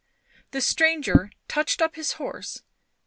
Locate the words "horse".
2.13-2.63